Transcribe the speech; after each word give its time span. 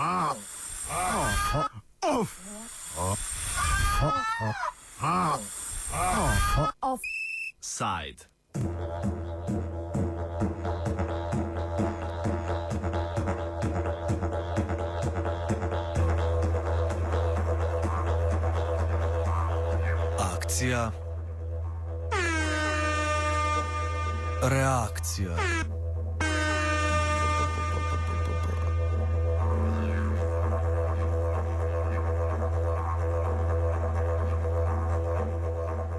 Offside. 0.00 0.57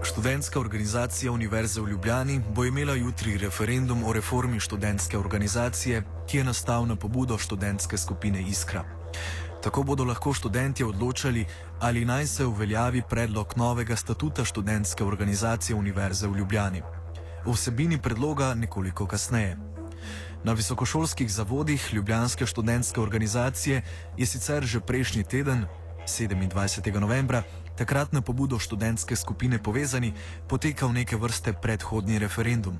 Študentska 0.09 0.59
organizacija 0.59 1.31
Univerze 1.31 1.81
v 1.81 1.89
Ljubljani 1.89 2.41
bo 2.55 2.65
imela 2.65 2.93
jutri 2.93 3.37
referendum 3.37 4.03
o 4.03 4.13
reformi 4.13 4.59
študentske 4.59 5.17
organizacije, 5.17 6.03
ki 6.27 6.37
je 6.37 6.43
nastal 6.43 6.87
na 6.87 6.95
pobudo 6.95 7.37
študentske 7.37 7.97
skupine 7.97 8.41
Iskra. 8.41 8.83
Tako 9.63 9.83
bodo 9.83 10.03
lahko 10.03 10.33
študenti 10.33 10.83
odločali, 10.83 11.45
ali 11.79 12.05
naj 12.05 12.27
se 12.27 12.45
uveljavi 12.45 13.03
predlog 13.09 13.53
novega 13.55 13.95
statuta 13.95 14.45
študentske 14.45 15.03
organizacije 15.03 15.75
Univerze 15.75 16.27
v 16.27 16.37
Ljubljani. 16.37 16.81
O 17.45 17.51
vsebini 17.51 18.01
predloga 18.01 18.53
nekoliko 18.53 19.05
kasneje. 19.05 19.57
Na 20.43 20.53
visokošolskih 20.53 21.31
zavodih 21.33 21.93
Ljubljanske 21.93 22.45
študentske 22.45 23.01
organizacije 23.01 23.81
je 24.17 24.25
sicer 24.25 24.65
že 24.65 24.79
prejšnji 24.79 25.23
teden, 25.23 25.65
27. 26.09 26.99
novembra, 26.99 27.43
takrat 27.79 28.11
na 28.11 28.21
pobudo 28.21 28.59
študentske 28.59 29.15
skupine 29.15 29.55
Povezani, 29.63 30.11
potekal 30.51 30.91
neke 30.91 31.15
vrste 31.15 31.53
predhodni 31.55 32.19
referendum. 32.19 32.75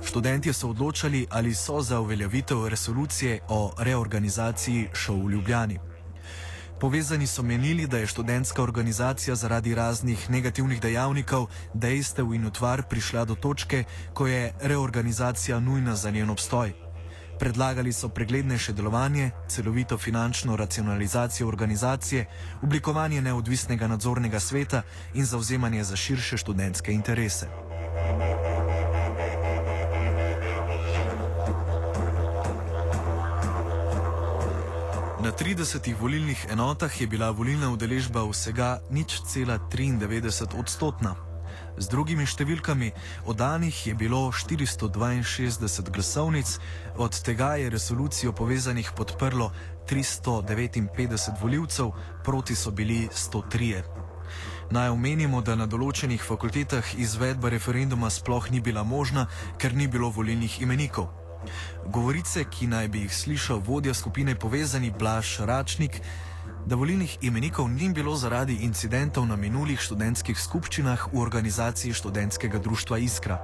Študenti 0.00 0.52
so 0.52 0.72
odločali, 0.72 1.26
ali 1.30 1.52
so 1.54 1.82
za 1.84 2.00
uveljavitev 2.00 2.68
resolucije 2.68 3.40
o 3.48 3.74
reorganizaciji 3.78 4.88
šov 4.96 5.26
v 5.26 5.30
Ljubljani. 5.36 5.78
Povezani 6.80 7.26
so 7.26 7.42
menili, 7.42 7.86
da 7.86 7.98
je 7.98 8.06
študentska 8.06 8.62
organizacija 8.62 9.36
zaradi 9.36 9.74
raznih 9.74 10.30
negativnih 10.30 10.80
dejavnikov, 10.80 11.50
dejstev 11.74 12.32
in 12.34 12.46
utvar 12.46 12.82
prišla 12.88 13.24
do 13.24 13.34
točke, 13.34 13.84
ko 14.14 14.26
je 14.26 14.54
reorganizacija 14.60 15.60
nujna 15.60 15.96
za 15.96 16.10
njen 16.10 16.30
obstoj. 16.30 16.89
Predlagali 17.40 17.92
so 17.92 18.08
preglednejše 18.08 18.72
delovanje, 18.72 19.30
celovito 19.48 19.98
finančno 19.98 20.56
racionalizacijo 20.56 21.48
organizacije, 21.48 22.26
oblikovanje 22.62 23.22
neodvisnega 23.22 23.86
nadzornega 23.88 24.40
sveta 24.40 24.82
in 25.14 25.24
zauzemanje 25.24 25.84
za 25.84 25.96
širše 25.96 26.36
študentske 26.36 26.92
interese. 26.92 27.46
Na 35.22 35.32
30 35.32 35.94
volilnih 36.00 36.46
enotah 36.50 37.00
je 37.00 37.06
bila 37.06 37.30
volilna 37.30 37.70
udeležba 37.72 38.24
vsega 38.24 38.80
nič 38.90 39.20
cela 39.26 39.58
93 39.72 40.60
odstotna. 40.60 41.29
Z 41.78 41.88
drugimi 41.88 42.26
številkami, 42.26 42.90
oddanih 43.30 43.86
je 43.86 43.94
bilo 43.94 44.30
462 44.32 45.90
glasovnic, 45.90 46.58
od 46.96 47.20
tega 47.22 47.54
je 47.60 47.70
resolucijo 47.70 48.32
povezanih 48.32 48.90
podprlo 48.96 49.52
359 49.90 51.38
voljivcev, 51.42 51.92
proti 52.24 52.54
so 52.54 52.70
bili 52.70 53.08
103. 53.12 53.82
Naj 54.70 54.88
omenimo, 54.88 55.40
da 55.42 55.56
na 55.58 55.66
določenih 55.66 56.22
fakultetah 56.22 56.94
izvedba 56.94 57.50
referenduma 57.50 58.10
sploh 58.10 58.50
ni 58.50 58.60
bila 58.62 58.84
možna, 58.86 59.26
ker 59.58 59.74
ni 59.74 59.88
bilo 59.90 60.10
volilnih 60.14 60.60
imenikov. 60.62 61.10
Govorice, 61.86 62.44
ki 62.44 62.68
naj 62.70 62.88
bi 62.88 63.02
jih 63.06 63.14
slišal 63.14 63.62
vodja 63.66 63.94
skupine 63.94 64.34
povezani 64.38 64.90
Blaž 64.90 65.40
Račnik, 65.40 65.98
da 66.66 66.76
volilnih 66.76 67.18
imenikov 67.20 67.70
ni 67.70 67.88
bilo 67.92 68.16
zaradi 68.16 68.54
incidentov 68.62 69.26
na 69.26 69.36
minulih 69.36 69.80
študentskih 69.80 70.38
skupščinah 70.38 71.08
v 71.12 71.18
organizaciji 71.18 71.92
študentskega 71.92 72.58
društva 72.58 72.98
Iskra. 72.98 73.38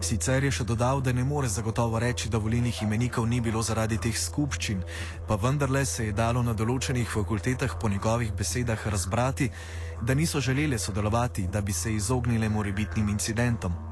Sicer 0.00 0.44
je 0.44 0.52
še 0.54 0.64
dodal, 0.64 1.00
da 1.02 1.12
ne 1.12 1.24
more 1.26 1.48
zagotovo 1.50 1.98
reči, 1.98 2.28
da 2.30 2.38
volilnih 2.38 2.82
imenikov 2.82 3.26
ni 3.26 3.40
bilo 3.40 3.62
zaradi 3.66 3.98
teh 3.98 4.14
skupščin, 4.14 4.84
pa 5.26 5.34
vendarle 5.34 5.82
se 5.86 6.06
je 6.06 6.14
dalo 6.14 6.42
na 6.42 6.54
določenih 6.54 7.10
fakultetah 7.10 7.74
po 7.80 7.90
njegovih 7.90 8.30
besedah 8.32 8.86
razbrati, 8.86 9.50
da 10.02 10.14
niso 10.14 10.40
želeli 10.40 10.78
sodelovati, 10.78 11.48
da 11.50 11.60
bi 11.60 11.72
se 11.72 11.94
izognili 11.94 12.48
morebitnim 12.48 13.08
incidentom. 13.08 13.87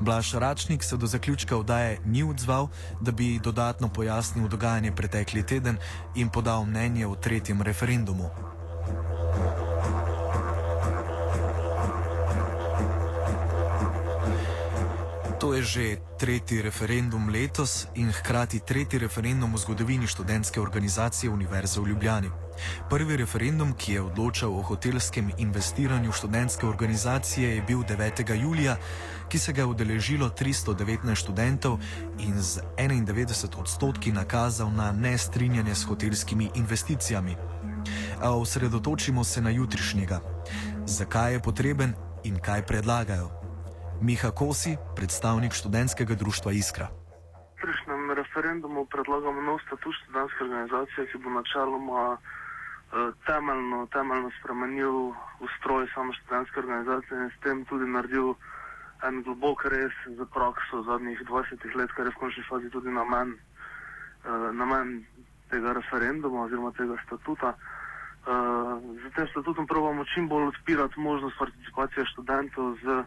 Blaž 0.00 0.34
Račnik 0.34 0.82
se 0.84 0.96
do 0.96 1.06
zaključka 1.06 1.56
vdaje 1.56 1.98
ni 2.04 2.22
odzval, 2.22 2.68
da 3.00 3.12
bi 3.12 3.38
dodatno 3.38 3.88
pojasnil 3.88 4.48
dogajanje 4.48 4.92
pretekli 4.92 5.42
teden 5.42 5.78
in 6.14 6.28
podal 6.28 6.64
mnenje 6.64 7.06
o 7.06 7.14
tretjem 7.14 7.62
referendumu. 7.62 8.30
To 15.52 15.60
je 15.60 15.68
že 15.68 16.00
tretji 16.16 16.64
referendum 16.64 17.28
letos 17.28 17.84
in 18.00 18.08
hkrati 18.08 18.64
tretji 18.64 18.96
referendum 18.96 19.52
v 19.52 19.60
zgodovini 19.60 20.08
študentske 20.08 20.56
organizacije 20.56 21.28
Univerze 21.28 21.76
v 21.76 21.92
Ljubljani. 21.92 22.30
Prvi 22.88 23.20
referendum, 23.20 23.76
ki 23.76 23.92
je 23.92 24.00
odločal 24.00 24.48
o 24.48 24.62
hotelskem 24.64 25.28
investiranju 25.36 26.08
študentske 26.12 26.64
organizacije, 26.66 27.56
je 27.56 27.62
bil 27.68 27.84
9. 27.84 28.32
julija, 28.32 28.78
ki 29.28 29.38
se 29.38 29.52
ga 29.52 29.60
je 29.60 29.66
udeležilo 29.66 30.32
319 30.32 31.20
študentov 31.20 31.76
in 32.18 32.40
z 32.40 32.64
91 32.80 33.60
odstotki 33.60 34.12
nakazal 34.12 34.72
na 34.72 34.88
nestrinjanje 34.92 35.74
s 35.74 35.84
hotelskimi 35.84 36.48
investicijami. 36.54 37.36
A 38.24 38.32
osredotočimo 38.32 39.24
se 39.24 39.44
na 39.44 39.50
jutrišnjega. 39.50 40.20
Zakaj 40.86 41.32
je 41.32 41.42
potreben 41.44 41.92
in 42.24 42.40
kaj 42.40 42.64
predlagajo? 42.64 43.41
Miha 44.02 44.30
Kosi, 44.34 44.74
predstavnik 44.96 45.54
študentskega 45.54 46.14
društva 46.18 46.52
Iskra. 46.52 46.86
Prejšnjem 47.62 48.10
referendumu 48.10 48.82
predlagamo 48.90 49.38
nov 49.42 49.62
status 49.66 49.94
študentske 50.02 50.42
organizacije, 50.44 51.06
ki 51.06 51.18
bo 51.22 51.30
načeloma 51.30 52.18
eh, 52.18 52.18
temeljno, 53.26 53.86
temeljno 53.94 54.30
spremenil 54.40 55.14
ustroj 55.46 55.86
same 55.94 56.10
študentske 56.18 56.60
organizacije 56.60 57.14
in 57.22 57.30
s 57.30 57.38
tem 57.46 57.62
tudi 57.70 57.86
naredil 57.86 58.34
en 59.06 59.22
globok 59.22 59.70
res 59.70 59.94
za 60.18 60.26
prakso 60.34 60.82
zadnjih 60.82 61.22
20 61.30 61.78
let, 61.78 61.94
kar 61.94 62.06
je 62.06 62.10
v 62.10 62.18
končni 62.18 62.42
fazi 62.50 62.74
tudi 62.74 62.90
namen, 62.90 63.38
eh, 63.38 64.50
namen 64.50 65.06
tega 65.50 65.78
referenduma 65.78 66.50
oziroma 66.50 66.74
tega 66.74 66.98
statuta. 67.06 67.54
Z 69.02 69.10
tem 69.14 69.26
statutom 69.30 69.66
pravimo 69.66 70.04
čim 70.14 70.28
bolj 70.28 70.46
odpirati 70.54 71.00
možnost 71.00 71.38
participacije 71.38 72.06
študentov 72.06 72.78
z 72.82 73.02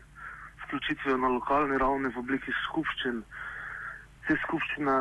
vključitvijo 0.65 1.17
na 1.17 1.27
lokalni 1.37 1.77
ravni 1.77 2.11
v 2.13 2.19
obliki 2.19 2.51
skupščin. 2.65 3.23
Te 4.27 4.37
skupščine 4.43 4.95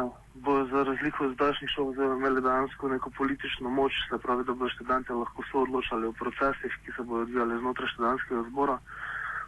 bo 0.45 0.55
za 0.67 0.83
razliko 0.85 1.25
od 1.25 1.35
zdajšnjih 1.35 1.71
šov 1.71 1.95
imeli 1.95 2.43
dejansko 2.43 2.89
neko 2.89 3.11
politično 3.17 3.71
moč, 3.71 3.93
se 4.09 4.19
pravi, 4.19 4.45
da 4.45 4.53
bodo 4.53 4.71
študenti 4.75 5.13
lahko 5.13 5.45
so 5.51 5.63
odločali 5.63 6.07
o 6.07 6.13
procesih, 6.13 6.75
ki 6.85 6.93
se 6.97 7.03
bodo 7.03 7.23
odvijali 7.23 7.61
znotraj 7.61 7.89
študentskega 7.95 8.43
zbora, 8.51 8.79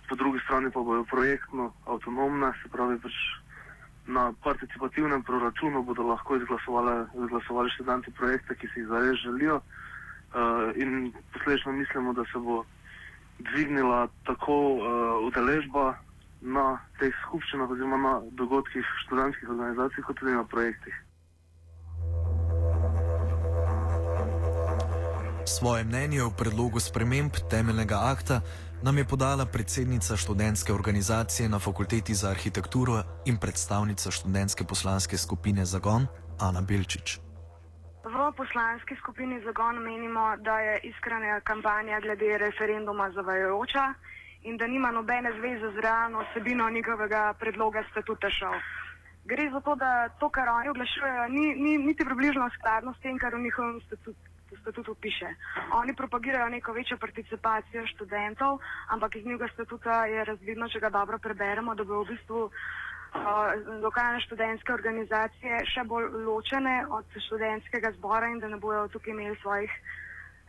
po 0.09 0.15
drugi 0.15 0.41
strani 0.45 0.71
pa 0.71 0.81
bodo 0.81 1.05
projektno 1.05 1.73
avtonomne, 1.87 2.53
se 2.63 2.71
pravi, 2.71 2.99
pač 3.03 3.19
na 4.07 4.33
participativnem 4.43 5.23
proračunu 5.23 5.83
bodo 5.83 6.03
lahko 6.07 6.37
izglasovali 6.37 7.71
študenti 7.75 8.11
projekte, 8.11 8.55
ki 8.55 8.69
si 8.69 8.81
jih 8.81 8.89
zares 8.89 9.19
želijo 9.19 9.57
uh, 9.57 10.71
in 10.77 11.13
posledično 11.33 11.73
mislimo, 11.73 12.13
da 12.13 12.25
se 12.25 12.39
bo 12.39 12.65
dvignila 13.39 14.09
tako 14.25 14.55
uh, 14.55 14.83
udeležba 15.27 15.95
na 16.41 16.79
teh 17.01 17.15
skupščinah 17.27 17.71
oziroma 17.71 17.97
na 17.97 18.15
dogodkih 18.39 18.85
študentskih 19.07 19.49
organizacij, 19.49 20.05
kot 20.07 20.19
tudi 20.21 20.33
na 20.37 20.45
projektih. 20.45 20.95
Svoje 25.47 25.85
mnenje 25.85 26.23
o 26.23 26.31
predlogu 26.31 26.81
sprememb 26.81 27.33
temeljnega 27.51 27.99
akta 28.13 28.41
nam 28.83 28.99
je 28.99 29.05
podala 29.05 29.47
predsednica 29.47 30.17
študentske 30.17 30.73
organizacije 30.73 31.49
na 31.49 31.59
Fakulteti 31.59 32.15
za 32.15 32.31
arhitekturo 32.31 33.03
in 33.25 33.37
predstavnica 33.37 34.11
študentske 34.11 34.65
poslanske 34.65 35.17
skupine 35.17 35.65
Zagon 35.65 36.07
Ana 36.41 36.61
Belčič. 36.61 37.19
V 38.05 38.33
poslanski 38.37 38.97
skupini 38.97 39.41
Zagon 39.45 39.79
menimo, 39.83 40.37
da 40.37 40.59
je 40.59 40.81
iskrena 40.83 41.41
kampanja 41.41 42.01
glede 42.01 42.39
referenduma 42.39 43.11
zavajajoča 43.11 43.95
in 44.47 44.57
da 44.57 44.67
nima 44.67 44.91
nobene 44.91 45.33
zveze 45.39 45.73
z 45.75 45.83
realno 45.83 46.19
osebino 46.25 46.71
njihovega 46.71 47.35
predloga 47.41 47.83
statuta 47.91 48.31
šov. 48.31 48.55
gre 49.27 49.51
za 49.51 49.61
to, 49.61 49.75
da 49.75 50.09
to, 50.21 50.29
kar 50.31 50.49
oni 50.49 50.69
oglašujejo, 50.69 51.29
ni, 51.29 51.47
ni 51.55 51.79
niti 51.79 52.05
približno 52.05 52.51
skladno 52.55 52.95
s 52.95 53.03
tem, 53.03 53.19
kar 53.19 53.35
v 53.35 53.43
njihovem 53.43 53.81
statutu, 53.81 54.15
statutu 54.61 54.95
piše. 54.95 55.27
Oni 55.75 55.95
propagirajo 55.95 56.49
neko 56.49 56.73
večjo 56.73 56.97
participacijo 56.99 57.87
študentov, 57.87 58.59
ampak 58.89 59.17
iz 59.17 59.27
njihovega 59.27 59.53
statuta 59.53 60.05
je 60.07 60.25
razvidno, 60.25 60.69
če 60.69 60.81
ga 60.81 60.91
dobro 60.91 61.19
preberemo, 61.19 61.75
da 61.75 61.85
bo 61.85 62.05
v 62.05 62.09
bistvu 62.15 62.45
uh, 62.47 62.53
lokalne 63.83 64.21
študentske 64.21 64.73
organizacije 64.73 65.63
še 65.75 65.85
bolj 65.91 66.07
ločene 66.27 66.85
od 66.91 67.19
študentskega 67.27 67.97
zbora 67.99 68.31
in 68.31 68.39
da 68.39 68.49
ne 68.49 68.63
bojo 68.63 68.89
tukaj 68.95 69.15
imeli 69.15 69.37
svojih 69.43 69.73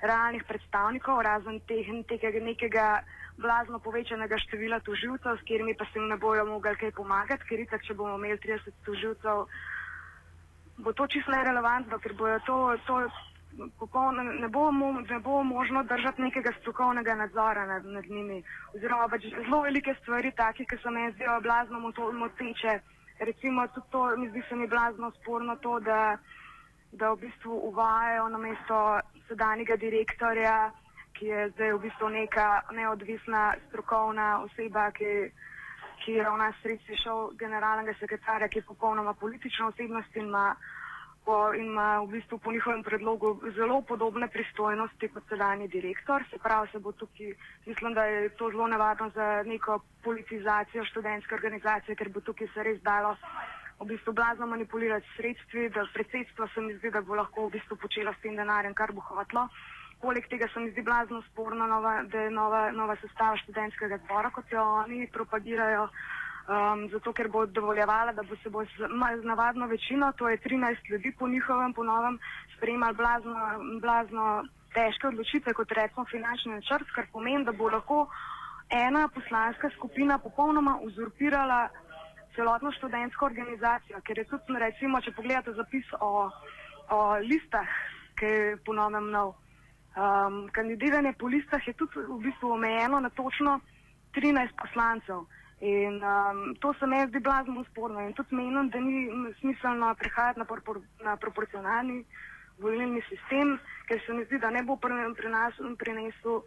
realnih 0.02 0.44
predstavnikov, 0.48 1.22
razen 1.22 1.60
teh, 1.68 1.88
tega 2.08 2.30
nekega 2.40 2.88
blazno 3.38 3.80
povečanega 3.80 4.38
števila 4.38 4.80
tužilcev, 4.80 5.38
s 5.38 5.46
katerimi 5.46 5.76
pa 5.78 5.86
se 5.86 6.00
jim 6.00 6.08
ne 6.10 6.18
bojo 6.18 6.46
mogli 6.46 6.76
kaj 6.76 6.92
pomagati, 6.92 7.46
ker 7.50 7.60
itak, 7.60 7.86
če 7.86 7.94
bomo 7.94 8.18
imeli 8.18 8.38
30 8.38 8.86
tužilcev, 8.86 9.46
bo 10.78 10.94
to 10.94 11.08
čisto 11.08 11.32
nerelevantno, 11.32 12.00
ker 12.00 12.14
bojo 12.14 12.40
to, 12.46 12.58
to 12.86 13.02
popolno, 13.80 14.24
ne, 14.24 14.48
bo, 14.48 14.72
ne 14.72 15.20
bo 15.20 15.44
možno 15.44 15.84
držati 15.84 16.22
nekega 16.22 16.52
strokovnega 16.60 17.16
nadzora 17.16 17.66
nad, 17.66 17.86
nad 17.86 18.06
njimi. 18.06 18.44
Oziroma 18.76 19.08
pač 19.08 19.26
zelo 19.30 19.62
velike 19.62 19.96
stvari, 20.02 20.32
take, 20.32 20.66
ki 20.66 20.78
se 20.78 20.90
mi 20.90 21.12
zdijo 21.12 21.40
blazno 21.42 21.80
moteče. 21.80 22.80
Recimo 23.20 23.68
tudi 23.68 23.88
to, 23.92 24.18
mi 24.18 24.30
zdi 24.30 24.44
se 24.50 24.56
mi 24.56 24.68
blazno 24.68 25.12
sporno 25.12 25.56
to, 25.56 25.80
da, 25.80 26.18
da 26.92 27.12
v 27.14 27.20
bistvu 27.28 27.60
uvajajo 27.70 28.30
na 28.30 28.38
mesto 28.38 29.00
sedanjega 29.28 29.76
direktorja 29.76 30.72
ki 31.18 31.26
je 31.26 31.50
zdaj 31.58 31.74
v 31.74 31.82
bistvu 31.90 32.10
neka 32.14 32.48
neodvisna 32.78 33.58
strokovna 33.68 34.46
oseba, 34.46 34.92
ki, 34.94 35.34
ki 36.06 36.22
ravna 36.22 36.52
sredstvi 36.62 36.98
šel 37.02 37.32
generalnega 37.42 37.98
sekretarja, 38.00 38.48
ki 38.48 38.62
je 38.62 38.70
popolnoma 38.70 39.14
politična 39.18 39.72
osebnost 39.72 40.16
in 40.16 40.30
ima, 40.30 40.54
po, 41.26 41.54
in 41.58 41.74
ima 41.74 42.00
v 42.06 42.12
bistvu 42.14 42.38
po 42.38 42.54
njihovem 42.54 42.84
predlogu 42.84 43.34
zelo 43.58 43.82
podobne 43.82 44.30
pristojnosti 44.30 45.10
kot 45.10 45.24
sedajni 45.30 45.68
direktor. 45.68 46.24
Se 46.30 46.38
pravi, 46.38 46.70
se 46.72 46.80
bo 46.80 46.92
tukaj, 46.92 47.34
mislim, 47.66 47.94
da 47.98 48.06
je 48.06 48.30
to 48.30 48.52
zelo 48.54 48.68
nevarno 48.68 49.10
za 49.10 49.44
neko 49.44 49.80
politizacijo 50.04 50.86
študentske 50.86 51.36
organizacije, 51.36 51.96
ker 51.96 52.14
bo 52.14 52.22
tukaj 52.22 52.54
se 52.54 52.64
res 52.64 52.82
dalo. 52.82 53.18
V 53.80 53.86
bistvu 53.86 54.14
blazno 54.14 54.48
manipulirati 54.48 55.08
sredstvi, 55.16 55.70
da 55.70 55.86
predsedstvo 55.94 56.48
se 56.54 56.62
mi 56.62 56.74
zdi, 56.78 56.90
da 56.92 57.02
bo 57.02 57.16
lahko 57.16 57.48
v 57.48 57.52
bistvu 57.58 57.78
počelo 57.78 58.14
s 58.14 58.22
tem 58.22 58.36
denarjem, 58.36 58.74
kar 58.74 58.92
bo 58.92 59.02
hotlo. 59.02 59.48
Poleg 60.02 60.26
tega 60.30 60.48
se 60.54 60.60
mi 60.60 60.72
zdi 60.72 60.82
blazno 60.82 61.22
sporno, 61.30 61.68
nova, 61.68 62.04
da 62.04 62.26
je 62.26 62.32
nova, 62.32 62.72
nova 62.72 62.96
sestava 63.02 63.38
študentskega 63.38 63.98
zbora, 64.06 64.30
kot 64.34 64.52
jo 64.52 64.62
oni 64.62 65.08
propagirajo, 65.14 65.88
um, 66.48 66.88
zato 66.90 67.14
ker 67.14 67.30
bo 67.30 67.46
dovoljevala, 67.46 68.14
da 68.18 68.24
bo 68.24 68.36
se 68.44 68.50
bo 68.50 68.66
z, 68.66 68.90
z 69.22 69.26
navadno 69.26 69.68
večino, 69.68 70.12
to 70.18 70.30
je 70.30 70.38
13 70.38 70.92
ljudi 70.92 71.14
po 71.20 71.28
njihovem 71.28 71.74
ponovem, 71.74 72.20
sprejemali 72.58 72.96
blazno, 72.96 73.36
blazno 73.82 74.46
težke 74.74 75.08
odločitve, 75.08 75.54
kot 75.54 75.72
recimo 75.72 76.06
finančni 76.06 76.54
načrt, 76.54 76.90
kar 76.96 77.06
pomeni, 77.12 77.46
da 77.46 77.52
bo 77.52 77.70
lahko 77.70 78.08
ena 78.70 79.08
poslanska 79.08 79.70
skupina 79.78 80.18
popolnoma 80.18 80.80
uzurpirala 80.82 81.70
celotno 82.38 82.72
študentsko 82.78 83.26
organizacijo, 83.26 84.02
ker 84.06 84.22
je 84.22 84.28
tudi, 84.30 84.60
recimo, 84.62 85.02
če 85.02 85.16
pogledate 85.18 85.54
zapis 85.58 85.90
o, 86.00 86.30
o 86.94 87.00
listah, 87.26 87.74
ki 88.18 88.32
je 88.34 88.56
ponovno 88.66 89.02
nov. 89.02 89.34
Um, 89.98 90.44
kandidiranje 90.54 91.16
po 91.18 91.28
listah 91.34 91.64
je 91.66 91.74
tudi 91.74 92.06
v 92.06 92.20
bistvu 92.22 92.54
omejeno 92.54 93.02
na 93.02 93.10
točno 93.10 93.60
13 94.14 94.54
poslancev. 94.62 95.26
In 95.66 95.98
um, 96.06 96.54
to 96.62 96.74
se 96.78 96.86
mi 96.86 97.02
zdi 97.10 97.20
blazno 97.20 97.66
sporno. 97.72 98.06
In 98.06 98.14
tudi 98.14 98.36
menim, 98.38 98.70
da 98.70 98.80
ni 98.80 99.34
smiselno 99.40 99.96
prehajati 99.98 100.40
na, 100.40 100.46
propor 100.46 100.82
na 101.02 101.18
proporcionalni 101.18 102.04
volilni 102.62 103.02
sistem, 103.10 103.58
ker 103.90 104.02
se 104.06 104.14
mi 104.14 104.26
zdi, 104.26 104.38
da 104.40 104.50
ne 104.54 104.62
bo 104.64 104.78
prinesel 104.78 106.42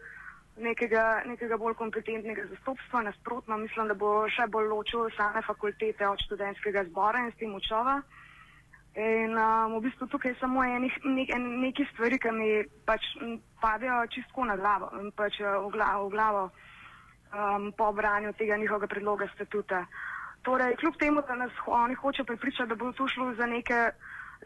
nekega, 0.61 1.23
nekega 1.27 1.57
bolj 1.57 1.75
kompetentnega 1.75 2.47
zastopstva. 2.53 3.03
Nasprotno, 3.03 3.59
mislim, 3.59 3.89
da 3.89 3.95
bo 3.95 4.29
še 4.29 4.47
bolj 4.53 4.69
ločil 4.71 5.11
same 5.17 5.43
fakultete 5.47 6.09
od 6.09 6.21
študentskega 6.27 6.85
zbora 6.91 7.25
in 7.27 7.33
s 7.33 7.41
tem 7.41 7.55
učova. 7.55 8.01
In 8.99 9.37
um, 9.39 9.77
v 9.79 9.85
bistvu 9.87 10.09
tukaj 10.11 10.33
je 10.33 10.41
samo 10.41 10.65
enih, 10.67 10.95
nek, 11.07 11.31
nekaj 11.39 11.87
stvari, 11.93 12.19
ki 12.19 12.31
mi 12.35 12.49
pač 12.85 13.07
padejo 13.62 14.03
čisto 14.11 14.43
na 14.45 14.57
glavo 14.59 14.91
in 14.99 15.12
pač 15.15 15.39
eh, 15.39 15.47
v 15.47 15.71
glavo, 15.71 16.09
v 16.09 16.15
glavo 16.17 16.43
um, 17.31 17.71
po 17.71 17.93
branju 17.95 18.35
tega 18.35 18.59
njihovega 18.59 18.91
predloga 18.91 19.31
statuta. 19.35 19.85
Torej, 20.43 20.75
kljub 20.81 20.97
temu, 20.99 21.23
da 21.23 21.37
nas 21.39 21.53
oni 21.67 21.95
hoče 21.95 22.25
pripričati, 22.25 22.69
da 22.69 22.75
bo 22.75 22.93
to 22.93 23.06
šlo 23.09 23.35
za 23.35 23.47
neke 23.47 23.93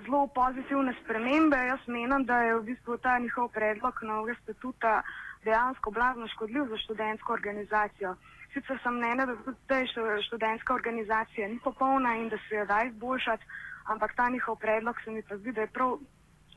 zelo 0.02 0.26
pozitivne 0.26 0.94
spremembe, 1.02 1.56
jaz 1.56 1.86
menim, 1.86 2.24
da 2.24 2.38
je 2.42 2.56
v 2.58 2.62
bistvu 2.70 2.98
ta 2.98 3.18
njihov 3.18 3.48
predlog 3.48 3.94
novega 4.02 4.38
statuta 4.42 5.02
dejansko 5.44 5.90
blazno 5.90 6.28
škodljiv 6.28 6.64
za 6.70 6.78
študentsko 6.78 7.32
organizacijo. 7.32 8.16
Sicer 8.52 8.78
sem 8.82 8.96
mnenja, 8.96 9.26
da 9.26 9.36
tudi 9.36 9.86
študentska 10.26 10.74
organizacija 10.74 11.48
ni 11.48 11.58
popolna 11.64 12.16
in 12.16 12.28
da 12.28 12.36
se 12.48 12.54
jo 12.54 12.66
da 12.66 12.82
izboljšati 12.84 13.44
ampak 13.84 14.16
ta 14.16 14.28
njihov 14.28 14.56
predlog 14.56 14.96
se 15.04 15.10
mi 15.10 15.22
pa 15.22 15.36
zdi, 15.36 15.52
da 15.52 15.60
je 15.60 15.66
prav 15.66 15.98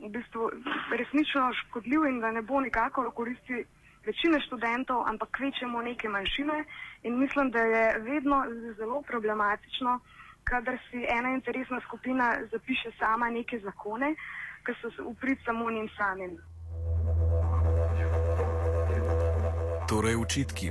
v 0.00 0.08
bistvu 0.08 0.50
resnično 0.90 1.52
škodljiv 1.52 2.06
in 2.06 2.20
da 2.20 2.30
ne 2.30 2.42
bo 2.42 2.60
nikakor 2.60 3.10
koristi 3.14 3.64
večine 4.06 4.40
študentov, 4.46 5.02
ampak 5.08 5.28
kvečemo 5.36 5.82
neke 5.82 6.08
manjšine 6.08 6.64
in 7.02 7.18
mislim, 7.18 7.50
da 7.50 7.58
je 7.58 7.98
vedno 7.98 8.44
zelo 8.76 9.02
problematično, 9.02 10.00
kadar 10.50 10.78
si 10.90 10.98
ena 11.18 11.30
interesna 11.38 11.80
skupina 11.86 12.26
zapiše 12.52 12.90
sama 12.98 13.30
neke 13.30 13.58
zakone, 13.58 14.14
ki 14.64 14.72
so 14.80 14.88
uprit 15.10 15.38
samo 15.44 15.70
njim 15.70 15.88
samim. 15.96 16.32
Torej, 19.88 20.16
učitki. 20.16 20.70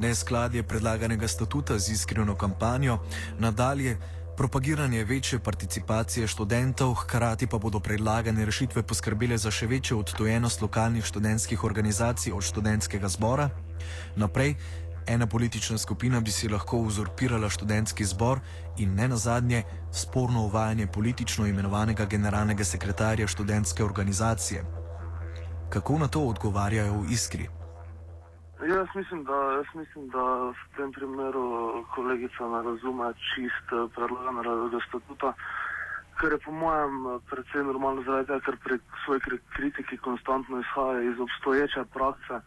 Neskladje 0.00 0.62
predlaganega 0.62 1.28
statuta 1.28 1.78
z 1.78 1.92
iskreno 1.92 2.34
kampanjo, 2.34 2.98
nadalje 3.38 3.96
propagiranje 4.36 5.04
večje 5.04 5.38
participacije 5.38 6.26
študentov, 6.26 6.94
hkrati 6.94 7.46
pa 7.46 7.58
bodo 7.58 7.80
predlagane 7.80 8.44
rešitve 8.44 8.82
poskrbele 8.82 9.38
za 9.38 9.50
še 9.50 9.66
večjo 9.66 9.98
odtojenost 9.98 10.62
lokalnih 10.62 11.04
študentskih 11.04 11.64
organizacij 11.64 12.32
od 12.32 12.42
študentskega 12.42 13.08
zbora. 13.08 13.48
Naprej, 14.16 14.56
ena 15.06 15.26
politična 15.26 15.78
skupina 15.78 16.20
bi 16.20 16.30
si 16.30 16.48
lahko 16.48 16.76
uzurpirala 16.76 17.48
študentski 17.48 18.04
zbor 18.04 18.38
in 18.78 18.94
ne 18.94 19.08
nazadnje 19.08 19.62
sporno 19.92 20.40
uvajanje 20.40 20.86
politično 20.86 21.46
imenovanega 21.46 22.04
generalnega 22.04 22.64
sekretarja 22.64 23.26
študentske 23.26 23.84
organizacije. 23.84 24.64
Kako 25.70 25.98
na 25.98 26.08
to 26.08 26.20
odgovarjajo 26.20 26.92
v 26.92 27.12
Iskri? 27.12 27.48
Ja, 28.68 28.76
jaz 28.76 28.88
mislim, 28.94 29.24
da, 29.24 29.36
jaz 29.56 29.66
mislim, 29.74 30.08
da 30.08 30.24
v 30.50 30.54
tem 30.76 30.92
primeru 30.92 31.84
kolegica 31.94 32.48
ne 32.48 32.62
razume 32.62 33.12
čist 33.12 33.72
eh, 33.72 33.88
predlaganega 33.94 34.80
statuta, 34.88 35.32
ker 36.20 36.32
je 36.32 36.38
po 36.38 36.52
mojem 36.52 36.94
eh, 37.06 37.18
predvsem 37.30 37.66
normalno 37.66 38.02
zaradi 38.02 38.26
tega, 38.26 38.40
ker 38.46 38.56
prek 38.64 38.82
svoje 39.04 39.20
kritiki 39.56 39.96
konstantno 39.96 40.60
izhaja 40.60 41.02
iz 41.02 41.20
obstoječe 41.20 41.84
prakse. 41.92 42.40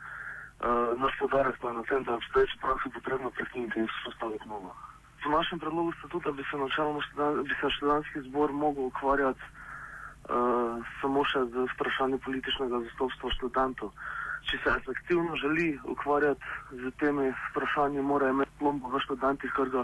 Uh, 0.57 0.97
naš 0.97 1.13
podarek 1.19 1.55
pa 1.61 1.69
je 1.69 1.73
na 1.73 1.83
tem, 1.83 2.03
da 2.03 2.11
je 2.11 2.17
obstoječe 2.17 2.57
prakse 2.61 2.89
potrebno 2.89 3.29
prekiniti 3.29 3.79
in 3.79 3.87
vzpostaviti 3.87 4.49
novo. 4.49 4.75
Po 5.23 5.29
našem 5.29 5.59
predlogu 5.59 5.91
statuta 5.99 6.31
bi 6.31 6.43
se 6.51 6.57
načeloma 6.57 7.01
bi 7.43 7.53
se 7.61 7.69
študentski 7.77 8.21
zbor 8.21 8.51
mogel 8.51 8.83
ukvarjati 8.83 9.43
uh, 9.43 10.81
samo 11.01 11.25
še 11.25 11.45
z 11.53 11.67
vprašanjem 11.73 12.19
političnega 12.19 12.79
zastopstva 12.79 13.29
študentov. 13.37 13.87
Uh, 13.87 14.27
če 14.47 14.57
se 14.63 14.69
efektivno 14.69 15.35
želi 15.35 15.79
ukvarjati 15.83 16.45
z 16.71 16.91
temi 16.99 17.31
vprašanji, 17.49 18.01
mora 18.01 18.29
imeti 18.29 18.51
plombo 18.59 18.89
v 18.93 19.01
študentih, 19.03 19.51
kar 19.55 19.69
ga 19.69 19.83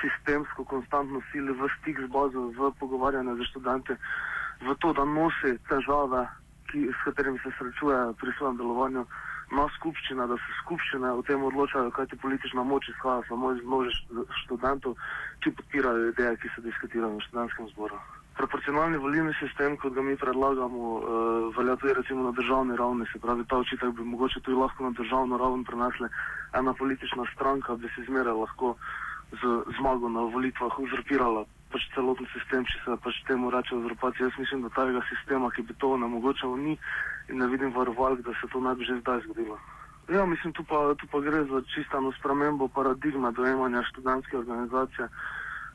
sistemsko, 0.00 0.64
konstantno 0.64 1.20
sili 1.30 1.54
v 1.54 1.68
stik 1.78 2.00
z 2.00 2.08
bazo, 2.10 2.48
v 2.56 2.72
pogovarjanje 2.80 3.36
z 3.38 3.48
študenti, 3.52 3.96
v 4.62 4.74
to, 4.82 4.92
da 4.98 5.04
nosi 5.06 5.54
težave, 5.68 6.24
ki, 6.70 6.88
s 6.90 7.04
katerimi 7.04 7.38
se 7.44 7.52
srečuje 7.58 8.00
pri 8.18 8.34
svojem 8.38 8.58
delovanju 8.58 9.06
na 9.52 9.66
skupščine, 9.76 10.26
da 10.26 10.36
se 10.40 10.56
skupščine 10.62 11.12
o 11.12 11.22
tem 11.26 11.44
odločajo, 11.44 11.92
kaj 11.96 12.08
ti 12.10 12.18
politična 12.22 12.64
moč 12.64 12.88
izhaja 12.88 13.22
samo 13.28 13.52
iz 13.52 13.60
množe 13.64 13.92
študentov, 14.42 14.96
ki 15.44 15.52
podpirajo 15.58 16.10
ideje, 16.12 16.38
ki 16.42 16.52
se 16.54 16.64
diskutirajo 16.64 17.18
v 17.18 17.24
študentskem 17.28 17.68
zboru. 17.74 18.00
Proporcionalni 18.38 18.96
volilni 18.96 19.34
sistem, 19.36 19.76
kot 19.76 19.92
ga 19.92 20.02
mi 20.02 20.16
predlagamo, 20.16 20.82
uh, 20.96 21.02
velja 21.56 21.76
tudi 21.76 21.96
recimo 22.00 22.24
na 22.24 22.32
državni 22.32 22.76
ravni. 22.80 23.06
Se 23.12 23.20
pravi, 23.20 23.44
ta 23.48 23.60
očitek 23.60 23.92
bi 23.98 24.08
mogoče 24.14 24.40
tudi 24.40 24.56
lahko 24.56 24.88
na 24.88 24.96
državno 24.96 25.36
raven 25.36 25.64
prenesli. 25.68 26.08
Ena 26.56 26.72
politična 26.72 27.28
stranka 27.34 27.76
bi 27.76 27.92
se 27.94 28.06
zmeraj 28.08 28.40
lahko 28.40 28.76
z 29.32 29.52
zmago 29.76 30.08
na 30.08 30.24
volitvah 30.32 30.78
uzurpirala 30.78 31.44
pač 31.72 31.88
celoten 31.94 32.28
sistem, 32.32 32.64
če 32.68 32.80
se 32.84 32.96
pač 33.04 33.20
temu 33.28 33.50
reče 33.50 33.74
uzurpacija. 33.74 34.28
Jaz 34.28 34.38
mislim, 34.38 34.62
da 34.62 34.72
tega 34.76 35.02
sistema, 35.10 35.50
ki 35.50 35.66
bi 35.68 35.74
to 35.80 35.94
onemogočal, 35.98 36.56
ni 36.56 36.78
in 37.28 37.38
ne 37.42 37.46
vidim 37.52 37.72
varovalk, 37.74 38.20
da 38.26 38.34
se 38.40 38.50
to 38.52 38.60
ne 38.60 38.74
bi 38.74 38.84
že 38.84 39.00
zdaj 39.00 39.24
zgodilo. 39.26 39.58
Ja, 40.10 40.26
mislim, 40.26 40.52
tu 40.52 40.64
pa, 40.64 40.94
tu 40.98 41.06
pa 41.06 41.20
gre 41.24 41.44
za 41.48 41.62
čistano 41.74 42.12
spremembo 42.18 42.68
paradigme 42.68 43.32
dojemanja 43.32 43.82
študentske 43.90 44.38
organizacije 44.38 45.08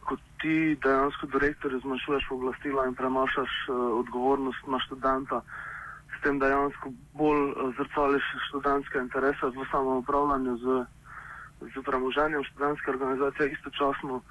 kot 0.08 0.20
ti 0.42 0.78
dejansko 0.84 1.28
direktor 1.36 1.74
zmanjšuješ 1.84 2.28
pooblastila 2.30 2.86
in 2.88 2.96
prenašaš 2.96 3.54
uh, 3.68 3.76
odgovornost 4.02 4.68
na 4.72 4.80
študenta, 4.86 5.42
s 6.16 6.22
tem 6.24 6.40
dejansko 6.40 6.94
bolj 7.20 7.44
uh, 7.52 7.74
zrcališ 7.80 8.28
študentske 8.48 9.04
interese 9.04 9.52
v 9.52 9.68
samem 9.72 10.00
upravljanju 10.04 10.54
z, 10.64 10.78
z 11.76 11.84
premoženjem 11.90 12.44
študentske 12.52 12.92
organizacije, 12.96 13.52
istočasno 13.52 14.22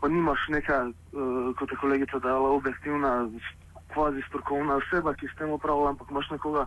pa 0.00 0.08
nimaš 0.08 0.38
nekaj, 0.48 0.88
uh, 0.88 1.56
kot 1.58 1.70
je 1.70 1.76
kolegica 1.76 2.18
dejala, 2.18 2.50
objektivna, 2.50 3.28
kvazi 3.94 4.22
strokovna 4.28 4.78
oseba, 4.80 5.14
ki 5.14 5.28
s 5.28 5.38
tem 5.38 5.50
upravlja, 5.50 5.88
ampak 5.88 6.10
imaš 6.10 6.30
nekoga, 6.30 6.66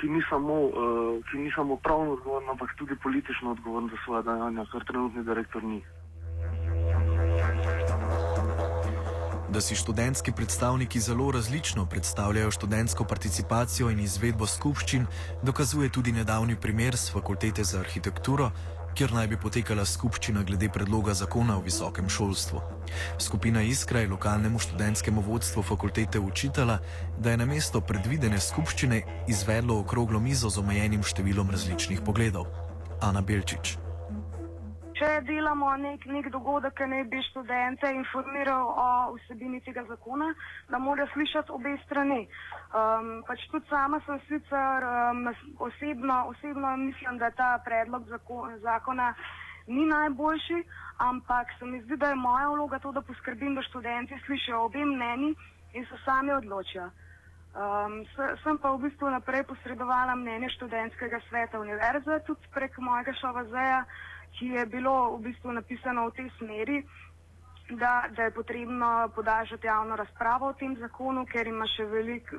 ki 0.00 0.08
ni 0.08 0.22
samo, 0.30 0.54
uh, 0.54 1.18
ki 1.30 1.38
ni 1.38 1.52
samo 1.56 1.76
pravno 1.76 2.12
odgovoren, 2.12 2.48
ampak 2.50 2.74
tudi 2.78 2.96
politično 3.02 3.50
odgovoren 3.50 3.88
za 3.88 3.96
svoje 4.04 4.22
dejanja, 4.22 4.66
kar 4.72 4.84
trenutni 4.84 5.24
direktor 5.24 5.64
ni. 5.64 5.82
Da 9.50 9.60
si 9.60 9.74
študentski 9.74 10.32
predstavniki 10.32 11.00
zelo 11.00 11.30
različno 11.30 11.86
predstavljajo 11.86 12.50
študentsko 12.50 13.04
participacijo 13.04 13.90
in 13.90 14.00
izvedbo 14.00 14.46
skupščin, 14.46 15.06
dokazuje 15.42 15.88
tudi 15.88 16.12
nedavni 16.12 16.56
primer 16.56 16.96
z 16.96 17.12
Fakultete 17.12 17.64
za 17.64 17.80
arhitekturo, 17.80 18.50
kjer 18.94 19.12
naj 19.12 19.26
bi 19.30 19.38
potekala 19.40 19.84
skupščina 19.84 20.42
glede 20.48 20.68
predloga 20.72 21.14
zakona 21.14 21.56
o 21.58 21.64
visokem 21.64 22.08
šolstvu. 22.08 22.62
Skupina 23.18 23.62
Iskra 23.62 24.00
je 24.00 24.12
lokalnemu 24.12 24.58
študentskemu 24.58 25.22
vodstvu 25.26 25.62
fakultete 25.62 26.20
učitala, 26.20 26.78
da 27.18 27.30
je 27.30 27.42
na 27.42 27.46
mesto 27.46 27.80
predvidene 27.80 28.40
skupščine 28.40 29.02
izvedlo 29.28 29.80
okroglo 29.80 30.20
mizo 30.20 30.50
z 30.50 30.62
omejenim 30.64 31.04
številom 31.04 31.50
različnih 31.50 32.02
pogledov. 32.06 32.50
Ana 33.00 33.22
Belčič 33.22 33.78
če 35.00 35.10
delamo 35.24 35.70
nek, 35.80 36.02
nek 36.12 36.26
dogodek, 36.34 36.74
ki 36.76 36.86
naj 36.92 37.06
bi 37.08 37.22
študente 37.30 37.88
informiral 37.96 38.66
o 38.82 38.88
vsebini 39.14 39.60
tega 39.64 39.86
zakona, 39.88 40.26
da 40.68 40.78
mora 40.78 41.06
slišati 41.14 41.54
obe 41.56 41.72
strani. 41.86 42.26
Um, 42.76 43.08
pač 43.28 43.46
tudi 43.52 43.64
sama 43.72 44.02
sem 44.04 44.20
sicer 44.28 44.84
um, 44.90 45.22
osebno, 45.68 46.18
osebno 46.34 46.74
mislim, 46.82 47.16
da 47.22 47.30
ta 47.32 47.54
predlog 47.64 48.04
zakona 48.66 49.14
ni 49.70 49.86
najboljši, 49.88 50.60
ampak 51.08 51.56
se 51.58 51.64
mi 51.64 51.80
zdi, 51.86 51.96
da 51.96 52.12
je 52.12 52.20
moja 52.20 52.50
vloga 52.52 52.78
to, 52.84 52.92
da 52.92 53.00
poskrbim, 53.00 53.56
da 53.56 53.64
študenti 53.70 54.20
slišijo 54.26 54.66
obe 54.66 54.84
mneni 54.84 55.32
in 55.72 55.86
se 55.88 55.96
sami 56.04 56.36
odločijo. 56.36 56.90
Um, 57.50 58.02
sem 58.44 58.60
pa 58.62 58.76
v 58.76 58.84
bistvu 58.84 59.08
naprej 59.10 59.42
posredovala 59.48 60.12
mnenje 60.14 60.52
študentskega 60.58 61.24
sveta 61.30 61.58
univerze, 61.58 62.20
tudi 62.28 62.52
prek 62.54 62.76
mojega 62.78 63.16
šovazeja 63.16 63.80
ki 64.38 64.46
je 64.46 64.66
bilo 64.66 65.16
v 65.16 65.22
bistvu 65.28 65.52
napisano 65.52 66.08
v 66.08 66.16
tej 66.16 66.28
smeri, 66.38 66.82
da, 67.70 68.04
da 68.16 68.22
je 68.22 68.30
potrebno 68.30 69.10
podaljšati 69.14 69.66
javno 69.66 69.96
razpravo 69.96 70.46
o 70.46 70.52
tem 70.52 70.76
zakonu, 70.76 71.26
ker 71.26 71.46
ima 71.46 71.66
še 71.66 71.84
velik, 71.84 72.32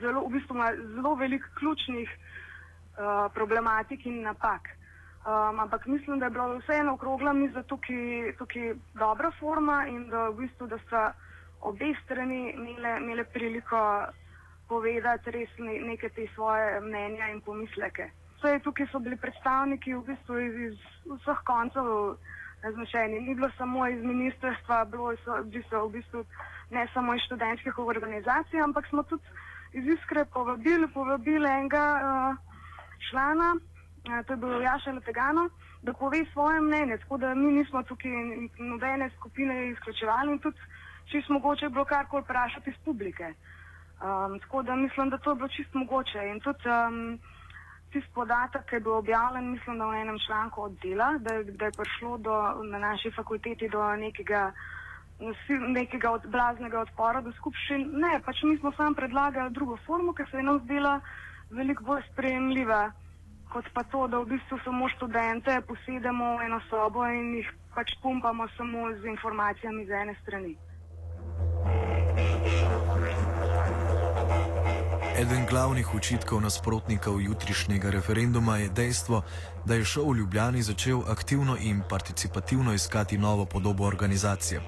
zelo, 0.00 0.26
v 0.26 0.32
bistvu 0.36 0.66
zelo 0.94 1.14
velik 1.14 1.44
ključnih 1.58 2.10
uh, 2.10 3.32
problematik 3.34 4.06
in 4.06 4.22
napak. 4.22 4.68
Um, 5.28 5.60
ampak 5.60 5.86
mislim, 5.86 6.18
da 6.18 6.26
je 6.26 6.30
bilo 6.30 6.58
vseeno 6.58 6.94
okrogla 6.94 7.32
miza 7.32 7.62
tukaj, 7.62 8.32
tukaj 8.38 8.74
dobra 8.94 9.30
forma 9.40 9.86
in 9.88 10.08
da 10.08 10.28
v 10.28 10.44
bistvu, 10.44 10.66
da 10.66 10.78
sta 10.86 11.02
obe 11.60 11.94
strani 12.04 12.52
imele, 12.52 12.96
imele 13.00 13.24
priliko 13.24 14.06
povedati 14.68 15.30
res 15.30 15.50
ne, 15.58 15.80
neke 15.80 16.08
te 16.08 16.28
svoje 16.34 16.80
mnenja 16.80 17.28
in 17.32 17.40
pomisleke. 17.40 18.10
Vse 18.38 18.58
tukaj 18.62 18.86
so 18.86 18.98
bili 18.98 19.16
predstavniki 19.16 19.94
v 19.94 20.02
bistvu 20.06 20.38
iz, 20.38 20.54
iz 20.70 20.76
vseh 21.10 21.38
koncev 21.44 21.88
razmešeni. 22.62 23.20
Ni 23.20 23.34
bilo 23.34 23.50
samo 23.56 23.86
iz 23.86 24.02
ministrstva, 24.02 24.84
bilo 24.84 25.16
so, 25.24 25.42
so 25.70 25.86
v 25.86 25.92
bistvu 25.92 26.24
ne 26.70 26.86
samo 26.94 27.14
iz 27.14 27.22
študentskih 27.26 27.78
organizacij, 27.78 28.60
ampak 28.62 28.86
smo 28.86 29.02
tudi 29.02 29.22
iz 29.72 29.86
iskre 29.86 30.24
povabili, 30.24 30.88
povabili 30.88 31.48
enega 31.48 31.84
uh, 31.96 32.36
člana, 33.10 33.54
uh, 33.56 34.26
to 34.26 34.32
je 34.32 34.36
bil 34.36 34.62
Jaša 34.62 34.92
Letegano, 34.92 35.48
da 35.82 35.92
pove 35.92 36.24
svoje 36.32 36.60
mnenje. 36.60 36.98
Tako 36.98 37.18
da 37.18 37.34
mi 37.34 37.52
nismo 37.52 37.82
tukaj 37.82 38.10
nobene 38.58 39.10
skupine 39.16 39.68
izključevali 39.68 40.32
in 40.32 40.38
tudi 40.38 40.58
čisto 41.10 41.32
mogoče 41.32 41.68
bilo 41.68 41.84
karkoli 41.84 42.22
vprašati 42.22 42.70
iz 42.70 42.76
publike. 42.84 43.34
Um, 43.98 44.38
tako 44.40 44.62
da 44.62 44.76
mislim, 44.76 45.10
da 45.10 45.18
to 45.18 45.30
je 45.30 45.36
bilo 45.36 45.48
čisto 45.48 45.78
mogoče. 45.78 46.18
In 46.30 46.40
tudi 46.40 46.68
um, 46.68 47.18
tisti 47.92 48.12
podatek, 48.14 48.72
je 48.72 48.80
bil 48.80 48.92
objavljen, 48.92 49.50
mislim, 49.50 49.78
da 49.78 49.86
v 49.86 50.00
enem 50.00 50.18
članku 50.26 50.62
od 50.62 50.78
dela, 50.82 51.12
da, 51.18 51.42
da 51.42 51.64
je 51.64 51.76
prišlo 51.78 52.18
do, 52.18 52.36
na 52.70 52.78
naši 52.78 53.10
fakulteti 53.16 53.68
do 53.68 53.82
nekega, 53.96 54.52
nekega 55.68 56.10
od, 56.10 56.26
blaznega 56.26 56.80
odpora 56.80 57.20
do 57.20 57.32
skupščin. 57.32 57.90
Ne, 58.04 58.20
pač 58.24 58.42
mi 58.42 58.58
smo 58.58 58.72
samo 58.76 58.94
predlagali 58.94 59.54
drugo 59.54 59.76
formo, 59.86 60.12
ki 60.12 60.28
se 60.30 60.36
je 60.36 60.42
nam 60.42 60.60
zdela 60.64 61.00
veliko 61.50 61.84
bolj 61.84 62.02
sprejemljiva, 62.12 62.90
kot 63.52 63.64
pa 63.74 63.82
to, 63.82 64.06
da 64.06 64.20
v 64.20 64.34
bistvu 64.34 64.58
samo 64.64 64.88
študente 64.96 65.60
posedemo 65.68 66.36
v 66.36 66.50
eno 66.50 66.60
sobo 66.68 67.06
in 67.08 67.34
jih 67.40 67.52
pač 67.74 67.94
pumpamo 68.02 68.48
samo 68.56 68.92
z 69.00 69.04
informacijami 69.06 69.86
z 69.86 69.90
ene 70.02 70.14
strani. 70.22 70.56
Eden 75.18 75.46
glavnih 75.50 75.94
očitkov 75.94 76.38
nasprotnikov 76.40 77.20
jutrišnjega 77.20 77.90
referenduma 77.90 78.56
je 78.56 78.68
dejstvo, 78.68 79.22
da 79.66 79.74
je 79.74 79.84
šov 79.84 80.12
v 80.12 80.16
Ljubljani 80.16 80.62
začel 80.62 81.02
aktivno 81.10 81.56
in 81.60 81.82
participativno 81.88 82.72
iskati 82.72 83.18
novo 83.18 83.44
podobo 83.44 83.84
organizacije. 83.84 84.60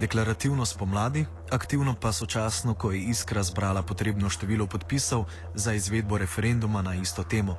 Deklarativno 0.00 0.64
spomladi, 0.64 1.26
aktivno 1.50 1.94
pa 2.00 2.12
sočasno, 2.12 2.74
ko 2.74 2.92
je 2.92 3.02
Iskra 3.12 3.42
zbrala 3.42 3.82
potrebno 3.82 4.30
število 4.30 4.66
podpisov 4.66 5.24
za 5.54 5.72
izvedbo 5.72 6.18
referenduma 6.18 6.82
na 6.82 6.94
isto 6.94 7.22
temo. 7.22 7.56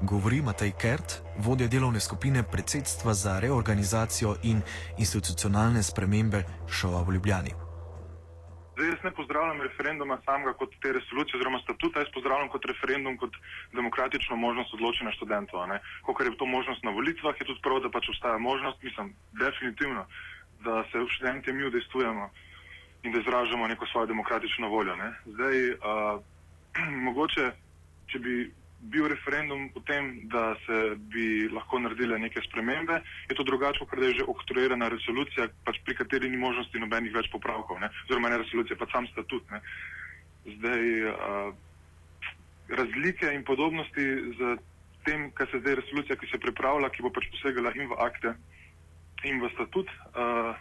Govori 0.00 0.42
Matej 0.42 0.72
Kert, 0.80 1.22
vodja 1.38 1.68
delovne 1.68 2.00
skupine 2.00 2.42
predsedstva 2.42 3.14
za 3.14 3.38
reorganizacijo 3.38 4.36
in 4.42 4.62
institucionalne 4.98 5.82
spremembe 5.82 6.44
šova 6.66 7.02
v 7.02 7.12
Ljubljani. 7.12 7.69
Zdaj, 8.80 8.90
jaz 8.90 9.02
ne 9.04 9.10
pozdravljam 9.10 9.58
referenduma 9.60 10.16
samega 10.24 10.52
kot 10.56 10.70
te 10.82 10.92
resolucije 10.92 11.36
oziroma 11.36 11.58
statuta, 11.60 12.00
jaz 12.00 12.08
pozdravljam 12.14 12.48
kot 12.48 12.64
referendum 12.64 13.16
kot 13.20 13.34
demokratično 13.76 14.36
možnost 14.36 14.74
odločanja 14.74 15.12
študentov. 15.12 15.68
Ko 16.02 16.22
je 16.22 16.36
to 16.36 16.46
možnost 16.46 16.84
na 16.84 16.90
volitvah, 16.90 17.34
je 17.40 17.46
tudi 17.46 17.60
prav, 17.60 17.80
da 17.84 17.90
pač 17.90 18.08
obstaja 18.08 18.38
možnost, 18.38 18.82
mislim, 18.82 19.12
definitivno, 19.32 20.06
da 20.64 20.84
se 20.92 21.04
študenti 21.16 21.52
mi 21.52 21.66
udejstvujemo 21.68 22.30
in 23.02 23.12
da 23.12 23.20
izražamo 23.20 23.68
neko 23.68 23.86
svojo 23.86 24.06
demokratično 24.06 24.68
voljo. 24.68 24.96
Ne? 24.96 25.12
Zdaj, 25.26 25.70
uh, 25.70 25.76
mogoče, 27.06 27.52
če 28.06 28.18
bi 28.18 28.34
bil 28.80 29.08
referendum 29.08 29.70
o 29.74 29.80
tem, 29.80 30.28
da 30.28 30.54
se 30.64 30.96
bi 31.12 31.48
lahko 31.52 31.78
naredile 31.78 32.18
neke 32.18 32.40
spremembe, 32.46 33.00
je 33.28 33.36
to 33.36 33.44
drugače, 33.44 33.84
ker 33.90 34.02
je 34.02 34.14
že 34.20 34.28
oktroirana 34.32 34.88
resolucija, 34.88 35.48
pač 35.64 35.80
pri 35.84 35.96
kateri 36.00 36.30
ni 36.30 36.40
možnosti 36.40 36.80
nobenih 36.80 37.12
več 37.12 37.28
popravkov, 37.32 37.76
oziroma 37.76 38.32
ne 38.32 38.40
resolucija, 38.40 38.78
pa 38.80 38.88
sam 38.92 39.06
statut. 39.12 39.44
Ne. 39.52 39.60
Zdaj, 40.56 40.86
uh, 41.12 41.52
razlike 42.72 43.34
in 43.34 43.44
podobnosti 43.44 44.06
z 44.38 44.56
tem, 45.04 45.28
kar 45.36 45.50
se 45.52 45.60
zdaj 45.60 45.80
resolucija, 45.82 46.16
ki 46.16 46.30
se 46.32 46.40
pripravlja, 46.40 46.88
ki 46.94 47.04
bo 47.04 47.12
pač 47.12 47.28
posegala 47.36 47.74
in 47.76 47.92
v 47.92 48.00
akte, 48.00 48.34
in 49.28 49.44
v 49.44 49.52
statut, 49.52 49.92
uh, 50.16 50.56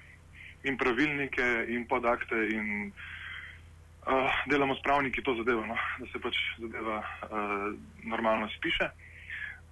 in 0.68 0.76
pravilnike, 0.76 1.72
in 1.72 1.88
podakte, 1.88 2.36
in 2.52 2.92
uh, 2.92 3.18
delamo 4.50 4.76
s 4.76 4.82
pravniki 4.82 5.24
to 5.24 5.36
zadevo, 5.36 5.66
no? 5.66 5.76
da 6.00 6.06
se 6.12 6.20
pač 6.20 6.38
zadeva 6.60 6.98
uh, 7.00 7.74
normalno 8.04 8.50
spiše. 8.58 8.90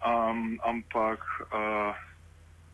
Um, 0.06 0.60
ampak 0.62 1.24
uh, 1.50 1.96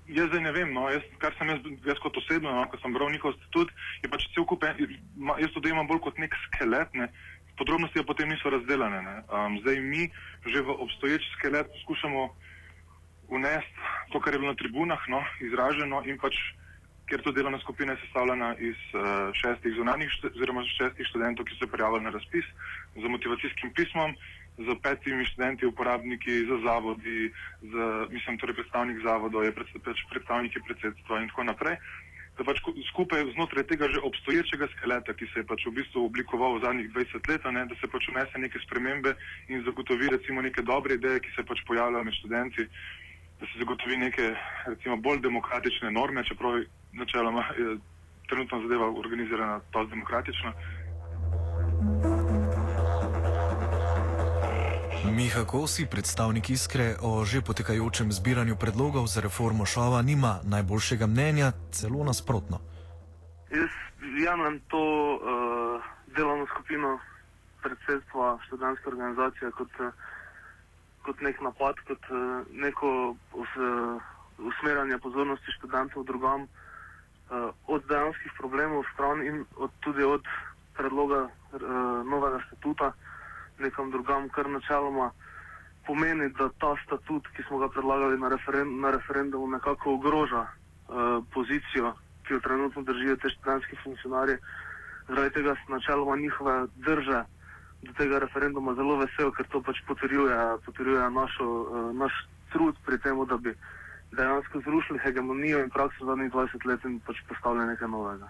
jaz 0.08 0.28
zdaj 0.28 0.42
ne 0.42 0.52
vem, 0.52 0.74
no? 0.74 0.90
jaz, 0.92 1.06
kar 1.22 1.36
sem 1.38 1.50
jaz, 1.50 1.62
jaz 1.86 2.00
kot 2.04 2.18
osebno, 2.18 2.52
no? 2.52 2.66
ko 2.68 2.80
sem 2.82 2.94
bral 2.94 3.12
njihov 3.14 3.38
statut, 3.38 3.72
je 4.04 4.12
pač 4.12 4.28
cel 4.36 4.48
kup, 4.50 4.66
jaz 4.66 5.54
to 5.56 5.64
dojemam 5.64 5.88
bolj 5.88 6.04
kot 6.04 6.20
nek 6.20 6.36
skelet, 6.48 6.92
ne? 6.98 7.08
podrobnosti 7.58 8.02
pa 8.02 8.10
potem 8.10 8.34
niso 8.34 8.50
razdeljene. 8.50 9.24
Um, 9.30 9.60
zdaj 9.62 9.78
mi 9.80 10.10
že 10.50 10.60
v 10.66 10.74
obstoječ 10.74 11.22
skelet 11.38 11.70
poskušamo 11.70 12.34
unesti 13.30 13.78
to, 14.12 14.20
kar 14.20 14.34
je 14.34 14.40
bilo 14.42 14.52
na 14.52 14.58
tribunah 14.58 15.00
no? 15.08 15.22
izraženo 15.40 16.04
in 16.10 16.18
pač 16.18 16.36
ker 17.10 17.22
to 17.22 17.32
delovna 17.32 17.60
skupina 17.60 17.94
je 17.94 18.02
sestavljena 18.06 18.56
iz 18.60 18.80
uh, 18.94 19.02
šestih 19.36 19.76
zunanjih, 19.76 20.12
oziroma 20.32 20.64
šestih 20.78 21.08
študentov, 21.10 21.46
ki 21.46 21.58
so 21.60 21.68
prijavili 21.68 22.04
na 22.04 22.14
razpis 22.16 22.48
z 22.96 23.12
motivacijskim 23.16 23.74
pismom, 23.76 24.16
z 24.58 24.76
petimi 24.84 25.26
študenti, 25.26 25.66
uporabniki, 25.66 26.46
z 26.46 26.62
zavodi, 26.64 27.32
z, 27.62 27.74
mislim, 28.14 28.38
torej 28.38 28.56
predstavnik 28.62 29.02
zavodov, 29.04 29.44
je 29.44 29.52
pač 29.52 30.00
predstavniki 30.14 30.62
predsedstva 30.68 31.22
in 31.22 31.30
tako 31.34 31.44
naprej. 31.50 31.78
Da 32.34 32.42
pač 32.42 32.62
skupaj 32.90 33.28
znotraj 33.38 33.66
tega 33.70 33.86
že 33.94 34.02
obstoječega 34.02 34.66
skeleta, 34.74 35.14
ki 35.14 35.26
se 35.30 35.42
je 35.42 35.46
pač 35.46 35.66
v 35.70 35.76
bistvu 35.78 36.06
oblikoval 36.10 36.58
v 36.58 36.66
zadnjih 36.66 36.90
20 36.90 37.30
let, 37.30 37.46
ne, 37.46 37.66
da 37.70 37.76
se 37.78 37.90
pač 37.90 38.10
unese 38.10 38.42
neke 38.42 38.58
spremembe 38.66 39.14
in 39.54 39.62
zagotovi 39.66 40.10
recimo 40.10 40.42
neke 40.42 40.66
dobre 40.66 40.98
ideje, 40.98 41.22
ki 41.22 41.34
se 41.36 41.46
pač 41.46 41.62
pojavljajo 41.70 42.04
med 42.04 42.18
študenti, 42.22 42.66
da 43.44 43.48
se 43.48 43.60
zagotovi 43.60 43.98
neke 43.98 44.36
recimo 44.66 44.96
bolj 44.98 45.20
demokratične 45.20 45.92
norme, 45.92 46.24
čeprav 46.24 46.52
načeloma 46.94 47.44
trenutno 48.30 48.62
zadeva 48.62 48.88
organizirana, 49.00 49.60
to 49.72 49.86
demokratično. 49.86 50.54
Miha 55.16 55.44
Kosi, 55.46 55.86
predstavnik 55.92 56.50
Iskre 56.50 56.96
o 57.02 57.26
že 57.26 57.42
potekajočem 57.42 58.12
zbiranju 58.12 58.56
predlogov 58.56 59.08
za 59.08 59.22
reformo 59.22 59.66
šova, 59.66 60.02
nima 60.02 60.40
najboljšega 60.44 61.08
mnenja, 61.08 61.52
celo 61.72 62.04
nasprotno. 62.04 62.60
Jaz 63.52 63.74
jemljem 64.24 64.60
to 64.72 64.84
uh, 65.16 65.20
delovno 66.16 66.46
skupino 66.48 67.00
predsedstva 67.64 68.40
študentske 68.48 68.90
organizacije 68.90 69.52
kot, 69.52 69.72
uh, 69.80 69.92
kot 71.04 71.22
nek 71.22 71.42
napad, 71.42 71.80
kot 71.88 72.10
uh, 72.12 72.48
neko 72.52 72.90
uh, 73.12 74.02
usmerjanje 74.40 74.98
pozornosti 75.04 75.56
študentov 75.58 76.06
drugam 76.08 76.48
uh, 76.48 77.52
od 77.68 77.86
dejanskih 77.90 78.32
problemov 78.40 78.84
stran 78.94 79.22
in 79.22 79.46
od, 79.58 79.72
tudi 79.80 80.04
od 80.04 80.24
predloga 80.74 81.28
novega 82.10 82.40
statuta 82.48 82.92
nekam 83.62 83.92
drugam, 83.92 84.26
kar 84.34 84.50
načeloma 84.50 85.12
pomeni, 85.86 86.32
da 86.34 86.50
ta 86.58 86.72
statut, 86.86 87.28
ki 87.36 87.44
smo 87.46 87.60
ga 87.62 87.68
predlagali 87.70 88.18
na, 88.18 88.32
referen 88.34 88.80
na 88.82 88.90
referendumu, 88.92 89.48
nekako 89.54 89.94
ogroža 89.94 90.48
pozicijo, 91.34 91.94
ki 92.26 92.34
jo 92.34 92.40
trenutno 92.40 92.82
držijo 92.82 93.16
te 93.22 93.30
študentski 93.30 93.78
funkcionarji. 93.84 94.38
Zaradi 95.08 95.34
tega 95.38 95.54
so 95.62 95.76
načeloma 95.76 96.18
njihove 96.18 96.56
drže 96.76 97.22
do 97.84 97.94
tega 97.98 98.20
referenduma 98.20 98.74
zelo 98.76 98.98
vesel, 98.98 99.32
ker 99.36 99.48
to 99.52 99.62
pač 99.62 99.82
potrjuje, 99.88 100.38
potrjuje 100.66 101.10
našo, 101.12 101.46
uh, 101.46 101.90
naš 101.96 102.14
trud 102.54 102.76
pri 102.86 102.98
tem, 103.04 103.20
da 103.28 103.38
bi 103.38 103.56
dejansko 104.18 104.62
zrušili 104.66 105.00
hegemonijo 105.00 105.60
in 105.64 105.70
prakso 105.70 106.06
zadnjih 106.06 106.32
20 106.32 106.66
let 106.70 106.86
in 106.86 107.00
pač 107.00 107.22
postavili 107.28 107.66
nekaj 107.66 107.88
novega. 107.88 108.30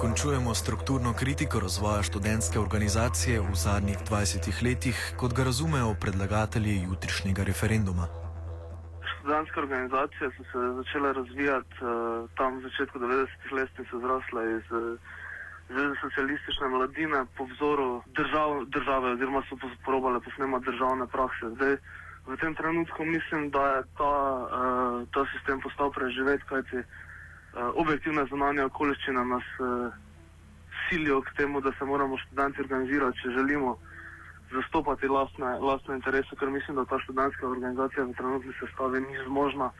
Končujemo 0.00 0.54
strukturno 0.54 1.12
kritiko 1.12 1.60
razvoja 1.60 2.02
študentske 2.02 2.58
organizacije 2.58 3.40
v 3.40 3.54
zadnjih 3.54 3.98
20 4.10 4.62
letih, 4.64 4.96
kot 5.20 5.34
ga 5.36 5.44
razumejo 5.44 5.92
predlagatelji 6.00 6.82
jutrišnjega 6.88 7.44
referenduma. 7.44 8.08
Študentske 9.12 9.60
organizacije 9.60 10.30
so 10.36 10.44
se 10.52 10.62
začele 10.78 11.12
razvijati 11.12 11.84
uh, 11.84 12.30
tam 12.38 12.58
v 12.58 12.62
začetku 12.62 12.98
90-ih 12.98 13.52
let 13.52 13.78
in 13.78 13.86
so 13.90 14.00
zrasle 14.00 14.42
iz 14.56 14.72
uh, 14.72 14.96
Zveze 15.70 15.94
socialistične 16.00 16.68
mladine 16.68 17.24
po 17.36 17.44
vzoru 17.44 18.02
držav, 18.18 18.64
države 18.74 19.12
oziroma 19.12 19.42
so 19.48 19.56
posprobale 19.56 20.20
posnemati 20.20 20.64
državne 20.64 21.06
prakse. 21.06 21.50
Zdaj, 21.54 21.76
v 22.26 22.36
tem 22.36 22.54
trenutku 22.54 23.04
mislim, 23.04 23.50
da 23.50 23.66
je 23.66 23.82
ta, 23.98 24.14
uh, 24.34 25.08
ta 25.14 25.24
sistem 25.32 25.60
postal 25.60 25.92
preživet, 25.92 26.42
kajti 26.42 26.76
uh, 26.76 26.84
objektivne 27.74 28.26
zunanje 28.30 28.64
okoliščine 28.64 29.24
nas 29.24 29.46
uh, 29.58 29.92
silijo 30.88 31.22
k 31.22 31.34
temu, 31.36 31.60
da 31.60 31.72
se 31.78 31.84
moramo 31.84 32.18
študenti 32.18 32.60
organizirati, 32.60 33.18
če 33.22 33.30
želimo 33.30 33.76
zastopati 34.52 35.08
lastne, 35.08 35.58
lastne 35.58 35.94
interese, 35.94 36.36
ker 36.38 36.50
mislim, 36.50 36.76
da 36.76 36.84
ta 36.84 36.98
študentska 36.98 37.46
organizacija 37.46 38.04
v 38.04 38.14
trenutni 38.18 38.52
sestavi 38.60 39.00
ni 39.00 39.18
zmožna, 39.26 39.70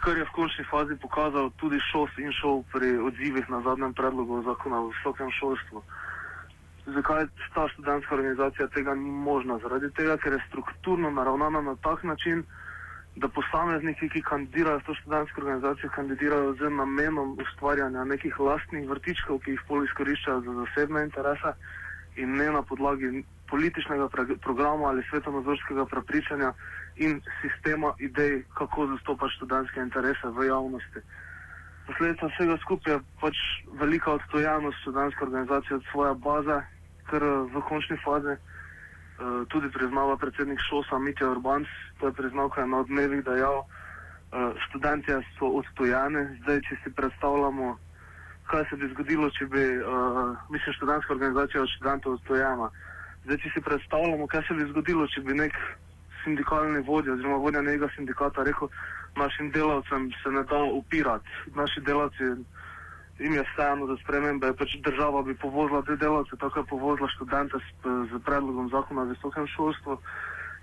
kar 0.00 0.16
je 0.16 0.24
v 0.24 0.32
končni 0.32 0.64
fazi 0.64 0.96
pokazal 0.96 1.50
tudi 1.60 1.80
šos 1.90 2.10
in 2.18 2.32
šov 2.32 2.64
pri 2.72 2.96
odzivih 2.98 3.50
na 3.50 3.60
zadnjem 3.60 3.94
predlogu 3.94 4.42
zakona 4.42 4.80
o 4.80 4.88
visokem 4.88 5.30
šolstvu. 5.30 5.82
Zakaj 6.86 7.26
ta 7.54 7.68
študentska 7.68 8.14
organizacija 8.14 8.68
tega 8.68 8.94
ni 8.94 9.10
možna? 9.10 9.58
Zaradi 9.62 9.90
tega, 9.92 10.16
ker 10.16 10.32
je 10.32 10.44
strukturno 10.48 11.10
naravnana 11.10 11.60
na 11.60 11.76
tak 11.84 12.02
način, 12.02 12.42
da 13.16 13.28
posamezniki, 13.28 14.08
ki 14.08 14.22
kandidirajo 14.22 14.78
v 14.78 14.86
to 14.86 14.94
študentsko 14.94 15.40
organizacijo, 15.40 15.90
kandidirajo 15.94 16.54
z 16.54 16.70
namenom 16.70 17.36
ustvarjanja 17.42 18.04
nekih 18.04 18.40
lastnih 18.40 18.88
vrtičkov, 18.88 19.42
ki 19.44 19.56
jih 19.56 19.62
pol 19.68 19.84
izkoriščajo 19.84 20.40
za 20.46 20.56
zasebne 20.62 21.04
interese 21.04 21.52
in 22.16 22.36
ne 22.36 22.50
na 22.50 22.62
podlagi 22.62 23.24
političnega 23.50 24.08
programa 24.40 24.88
ali 24.88 25.02
svetovnozorskega 25.10 25.84
prepričanja 25.86 26.52
in 26.96 27.20
sistema 27.42 27.92
idej, 27.98 28.44
kako 28.54 28.86
zastopati 28.86 29.34
študentske 29.36 29.80
interese 29.80 30.28
v 30.28 30.46
javnosti. 30.46 31.00
Posledica 31.86 32.26
vsega 32.26 32.56
skupaj 32.62 32.92
je 32.92 33.00
pač 33.20 33.36
velika 33.80 34.12
odtojenost 34.12 34.78
študentske 34.82 35.24
organizacije 35.24 35.76
od 35.76 35.84
svoje 35.92 36.14
baze, 36.14 36.58
kar 37.10 37.24
v 37.54 37.62
končni 37.68 37.96
fazi 38.04 38.36
uh, 38.36 39.46
tudi 39.48 39.70
priznava 39.70 40.16
predsednik 40.16 40.60
Šosa 40.68 40.98
Mitja 40.98 41.30
Urbans, 41.30 41.68
to 41.98 42.06
je 42.06 42.12
priznal, 42.12 42.48
kaj 42.48 42.64
je 42.64 42.68
na 42.68 42.78
odmevih 42.84 43.24
dejal, 43.24 43.64
uh, 43.64 44.54
študentje 44.68 45.18
so 45.38 45.50
odtojene, 45.60 46.38
zdaj 46.42 46.60
če 46.68 46.78
si 46.84 46.94
predstavljamo, 46.94 47.74
kaj 48.50 48.64
se 48.70 48.76
bi 48.76 48.92
zgodilo, 48.94 49.30
če 49.30 49.46
bi, 49.46 49.64
uh, 49.78 50.36
mislim, 50.50 50.78
študentska 50.78 51.12
organizacija 51.12 51.62
od 51.62 51.74
študentov 51.74 52.12
odtojena. 52.20 52.70
Zdaj, 53.24 53.38
če 53.42 53.50
si 53.54 53.60
predstavljamo, 53.60 54.26
kaj 54.26 54.42
se 54.48 54.54
bi 54.54 54.68
zgodilo, 54.70 55.06
če 55.12 55.20
bi 55.26 55.36
nek 55.36 55.56
sindikalni 56.24 56.80
vodja 56.86 57.12
oziroma 57.12 57.36
vodja 57.42 57.62
nekega 57.64 57.88
sindikata 57.96 58.44
rekel, 58.44 58.68
našim 59.16 59.50
delavcem 59.50 60.10
se 60.22 60.32
ne 60.32 60.42
da 60.48 60.62
upirati, 60.80 61.28
naši 61.56 61.80
delavci 61.80 62.32
jim 63.20 63.34
je 63.34 63.44
vseeno 63.52 63.86
za 63.86 63.96
spremembe, 64.02 64.52
pač 64.56 64.76
država 64.84 65.22
bi 65.22 65.34
povozila 65.34 65.82
te 65.82 65.96
delavce, 65.96 66.36
tako 66.40 66.60
je 66.60 66.70
povozila 66.72 67.08
študente 67.16 67.60
s, 67.60 67.68
z 68.12 68.20
predlogom 68.24 68.70
zakona 68.72 69.02
o 69.02 69.10
visokem 69.12 69.46
šolstvu. 69.46 69.98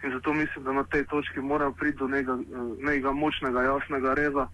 In 0.04 0.14
zato 0.14 0.34
mislim, 0.34 0.64
da 0.66 0.74
na 0.74 0.84
tej 0.84 1.06
točki 1.06 1.42
moramo 1.42 1.74
priti 1.74 1.98
do 1.98 2.08
nekega, 2.08 2.38
nekega 2.82 3.12
močnega, 3.12 3.62
jasnega 3.62 4.14
reza, 4.14 4.48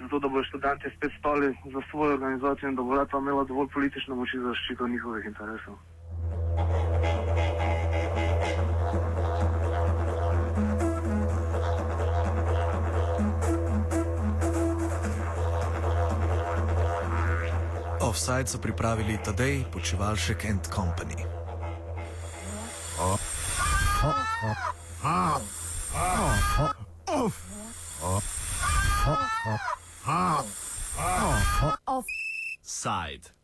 zato 0.00 0.18
da 0.18 0.28
bodo 0.28 0.44
študenti 0.44 0.92
spet 0.96 1.12
stali 1.18 1.52
za 1.72 1.80
svojo 1.90 2.14
organizacijo 2.14 2.68
in 2.68 2.76
da 2.76 2.82
bo 2.82 3.04
ta 3.04 3.18
imela 3.18 3.44
dovolj 3.44 3.68
politične 3.74 4.14
moči 4.14 4.38
za 4.38 4.48
zaščito 4.52 4.88
njihovih 4.88 5.24
interesov. 5.24 5.76
Offside 18.16 18.48
so 18.48 18.56
pripravili 18.56 19.20
Tadej, 19.20 19.68
Počivalšek 19.68 20.48
and 20.48 20.64
Company. 20.72 21.20
Offside. 31.84 33.35